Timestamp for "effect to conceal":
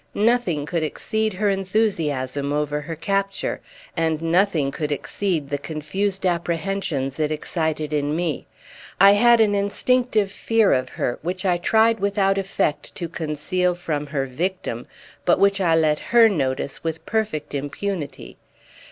12.39-13.75